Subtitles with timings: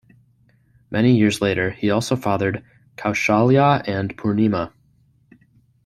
[0.89, 2.63] Many years later he also fathered
[2.97, 4.73] Kaushalya and Poornima.